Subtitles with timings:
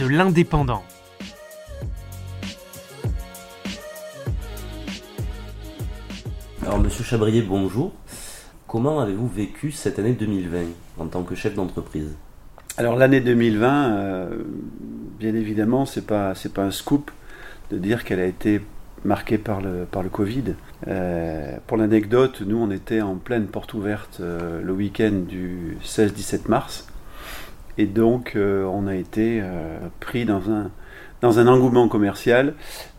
[0.00, 0.82] de l'Indépendant.
[6.62, 7.92] Alors, monsieur Chabrier, bonjour.
[8.66, 10.60] Comment avez-vous vécu cette année 2020
[10.98, 12.16] en tant que chef d'entreprise?
[12.78, 14.42] Alors, l'année 2020, euh,
[15.18, 17.10] bien évidemment, c'est pas c'est pas un scoop
[17.70, 18.62] de dire qu'elle a été
[19.04, 20.54] marquée par le par le Covid.
[20.88, 26.48] Euh, pour l'anecdote, nous, on était en pleine porte ouverte euh, le week-end du 16-17
[26.48, 26.89] mars.
[27.80, 30.70] Et donc, euh, on a été euh, pris dans un,
[31.22, 32.52] dans un engouement commercial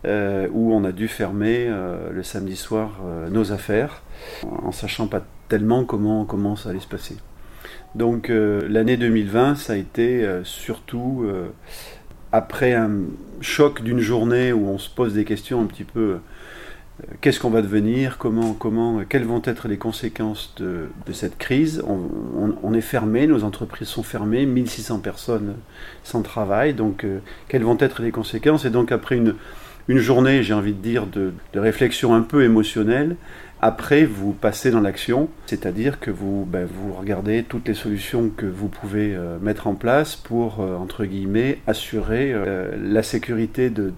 [0.04, 1.70] euh, où on a dû fermer
[2.12, 2.98] le samedi soir
[3.30, 4.02] nos affaires,
[4.44, 7.16] en sachant pas tellement comment, comment ça allait se passer.
[7.94, 11.24] Donc, l'année 2020, ça a été surtout
[12.32, 13.02] après un
[13.40, 16.18] choc d'une journée où on se pose des questions un petit peu
[17.20, 21.82] qu'est-ce qu'on va devenir, comment, comment, quelles vont être les conséquences de, cette crise?
[21.86, 25.54] On, est fermé, nos entreprises sont fermées, 1600 personnes
[26.04, 28.64] sans travail, donc euh, quelles vont être les conséquences?
[28.64, 29.34] Et donc après une,
[29.88, 33.16] une journée, j'ai envie de dire, de, de réflexion un peu émotionnelle,
[33.64, 38.44] après, vous passez dans l'action, c'est-à-dire que vous, ben, vous regardez toutes les solutions que
[38.44, 43.92] vous pouvez euh, mettre en place pour, euh, entre guillemets, assurer euh, la sécurité de,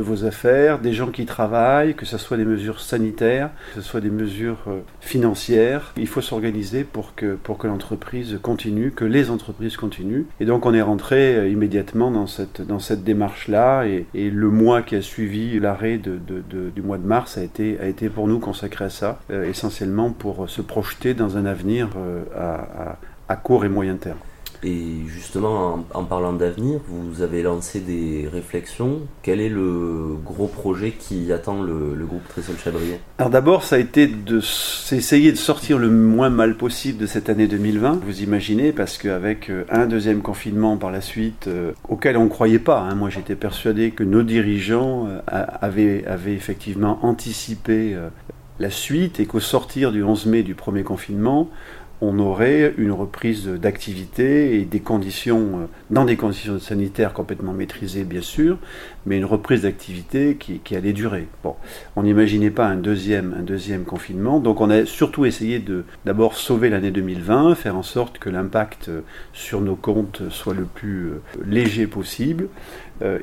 [0.00, 4.00] vos affaires, des gens qui travaillent, que ce soit des mesures sanitaires, que ce soit
[4.00, 4.64] des mesures
[5.02, 5.92] financières.
[5.98, 10.24] Il faut s'organiser pour que, pour que l'entreprise continue, que les entreprises continuent.
[10.40, 13.84] Et donc, on est rentré immédiatement dans cette, dans cette démarche-là.
[13.84, 17.86] Et, et, le mois qui a suivi l'arrêt du mois de mars a été, a
[17.86, 22.22] été pour nous consacré à ça euh, essentiellement pour se projeter dans un avenir euh,
[22.36, 22.96] à, à,
[23.28, 24.18] à, court et moyen terme.
[24.62, 29.00] Et justement, en, en parlant d'avenir, vous avez lancé des réflexions.
[29.22, 33.00] Quel est le gros projet qui attend le, le groupe Trésol Chabrier?
[33.16, 37.30] Alors d'abord, ça a été d'essayer de, de sortir le moins mal possible de cette
[37.30, 38.00] année 2020.
[38.04, 42.28] Vous imaginez, parce qu'avec euh, un deuxième confinement par la suite, euh, auquel on ne
[42.28, 48.10] croyait pas, hein, moi j'étais persuadé que nos dirigeants euh, avaient, avaient effectivement anticipé euh,
[48.60, 51.50] la suite et qu'au sortir du 11 mai du premier confinement,
[52.00, 58.22] on aurait une reprise d'activité et des conditions, dans des conditions sanitaires complètement maîtrisées bien
[58.22, 58.58] sûr,
[59.06, 61.26] mais une reprise d'activité qui, allait durer.
[61.42, 61.56] Bon,
[61.96, 66.36] on n'imaginait pas un deuxième, un deuxième confinement, donc on a surtout essayé de d'abord
[66.36, 68.90] sauver l'année 2020, faire en sorte que l'impact
[69.32, 71.10] sur nos comptes soit le plus
[71.44, 72.48] léger possible,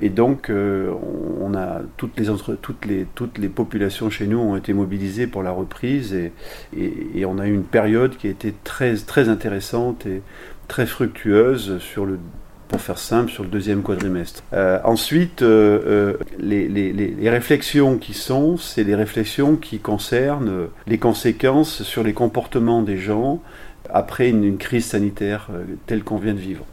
[0.02, 4.56] et donc on a toutes les, entre, toutes, les, toutes les populations chez nous ont
[4.56, 6.34] été mobilisées pour la reprise et,
[6.76, 10.22] et on a eu une période qui a été très, intéressante et
[10.68, 12.20] très fructueuse sur le
[12.68, 14.44] pour faire simple, sur le deuxième quadrimestre.
[14.52, 21.84] Euh, ensuite, euh, euh, les, réflexions qui sont, c'est des réflexions qui concernent les conséquences
[21.84, 23.42] sur les comportements des gens
[23.90, 25.48] après une crise sanitaire
[25.86, 26.66] telle qu'on vient de vivre.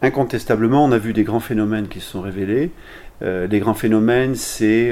[0.00, 2.70] Incontestablement, on a vu des grands phénomènes qui se sont révélés.
[3.20, 4.90] les grands phénomènes, c'est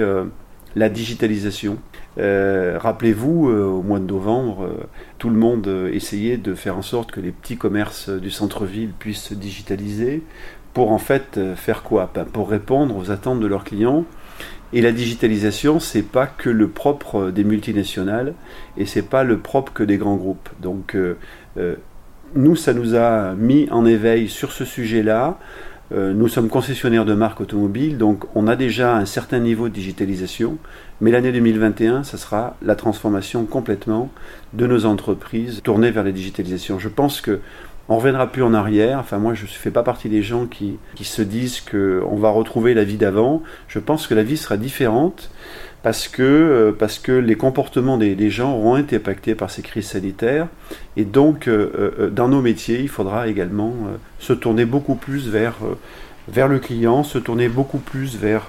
[0.77, 1.79] la digitalisation.
[2.19, 4.85] Euh, Rappelez-vous, euh, au mois de novembre, euh,
[5.19, 9.23] tout le monde essayait de faire en sorte que les petits commerces du centre-ville puissent
[9.23, 10.23] se digitaliser
[10.73, 12.11] pour en fait faire quoi?
[12.15, 14.05] Ben, Pour répondre aux attentes de leurs clients.
[14.73, 18.35] Et la digitalisation, c'est pas que le propre des multinationales
[18.77, 20.49] et c'est pas le propre que des grands groupes.
[20.61, 20.97] Donc,
[22.35, 25.39] nous, ça nous a mis en éveil sur ce sujet-là.
[25.93, 29.75] Euh, nous sommes concessionnaires de marques automobiles, donc on a déjà un certain niveau de
[29.75, 30.57] digitalisation,
[31.01, 34.11] mais l'année 2021, ça sera la transformation complètement
[34.55, 36.79] de nos entreprises tournées vers la digitalisation.
[36.79, 37.41] Je pense que
[37.89, 38.99] on reviendra plus en arrière.
[38.99, 42.31] Enfin, moi, je ne fais pas partie des gens qui, qui se disent qu'on va
[42.31, 43.43] retrouver la vie d'avant.
[43.69, 45.31] Je pense que la vie sera différente
[45.85, 49.89] parce que, euh, parce que les comportements des, gens auront été impactés par ces crises
[49.89, 50.49] sanitaires.
[50.97, 53.75] Et donc, euh, euh, dans nos métiers, il faudra également
[54.19, 55.57] se tourner beaucoup plus vers,
[56.27, 58.49] vers le client, se tourner beaucoup plus vers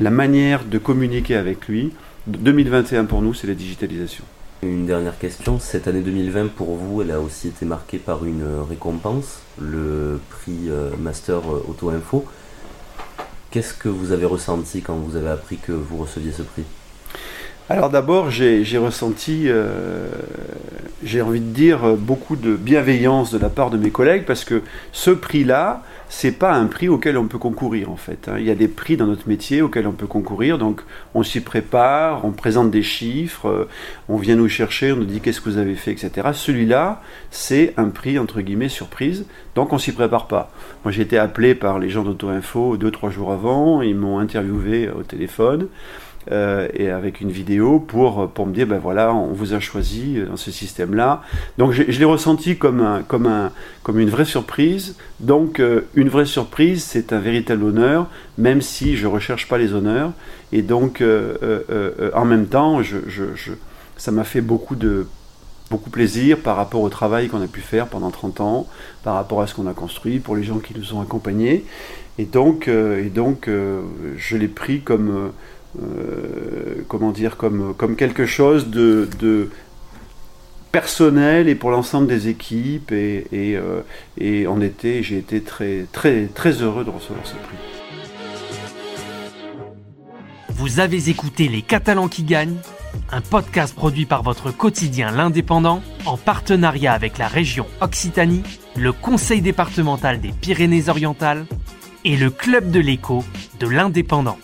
[0.00, 1.92] la manière de communiquer avec lui.
[2.26, 4.24] 2021 pour nous, c'est la digitalisation.
[4.64, 8.44] Une dernière question, cette année 2020 pour vous, elle a aussi été marquée par une
[8.68, 10.68] récompense, le prix
[11.00, 12.24] Master Auto Info.
[13.52, 16.64] Qu'est-ce que vous avez ressenti quand vous avez appris que vous receviez ce prix?
[17.72, 20.06] Alors d'abord, j'ai ressenti, euh,
[21.02, 24.60] j'ai envie de dire, beaucoup de bienveillance de la part de mes collègues parce que
[24.92, 28.28] ce prix-là, c'est pas un prix auquel on peut concourir en fait.
[28.28, 28.34] Hein.
[28.38, 30.82] Il y a des prix dans notre métier auxquels on peut concourir, donc
[31.14, 33.68] on s'y prépare, on présente des chiffres, euh,
[34.10, 36.28] on vient nous chercher, on nous dit qu'est-ce que vous avez fait, etc.
[36.34, 40.50] Celui-là, c'est un prix entre guillemets surprise, donc on s'y prépare pas.
[40.84, 44.90] Moi j'ai été appelé par les gens d'Auto-Info deux trois jours avant, ils m'ont interviewé
[44.90, 45.68] au téléphone.
[46.30, 50.20] Euh, et avec une vidéo pour, pour me dire ben voilà, on vous a choisi
[50.20, 51.22] dans ce système-là.
[51.58, 53.50] Donc je, l'ai ressenti comme, un, comme, un,
[53.82, 54.94] comme une vraie surprise.
[55.18, 58.06] Donc euh, une vraie surprise, c'est un véritable honneur,
[58.38, 60.12] même si je ne recherche pas les honneurs.
[60.52, 62.80] Et donc euh, en même temps,
[63.96, 65.06] ça m'a fait beaucoup de
[65.70, 68.66] beaucoup plaisir par rapport au travail qu'on a pu faire pendant 30 ans,
[69.04, 71.64] par rapport à ce qu'on a construit, pour les gens qui nous ont accompagnés.
[72.18, 75.32] Et donc, et donc je l'ai pris comme
[75.80, 79.08] euh, comment dire, comme, quelque chose de,
[80.70, 82.92] personnel et pour l'ensemble des équipes.
[82.92, 83.82] Et, et, euh,
[84.18, 87.56] et en été, j'ai été très, très, très heureux de recevoir ce prix.
[90.50, 92.58] Vous avez écouté Les Catalans qui gagnent,
[93.10, 98.42] un podcast produit par votre quotidien L'Indépendant en partenariat avec la région Occitanie,
[98.76, 101.46] le Conseil départemental des Pyrénées-Orientales
[102.04, 103.24] et le Club de l'écho
[103.60, 104.38] de l'Indépendant.